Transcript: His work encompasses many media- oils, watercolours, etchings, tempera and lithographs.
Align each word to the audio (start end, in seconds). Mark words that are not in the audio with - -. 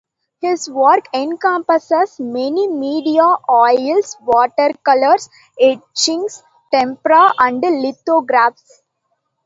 His 0.41 0.67
work 0.67 1.05
encompasses 1.13 2.19
many 2.19 2.67
media- 2.67 3.21
oils, 3.49 4.17
watercolours, 4.23 5.29
etchings, 5.59 6.41
tempera 6.73 7.31
and 7.37 7.61
lithographs. 7.61 8.81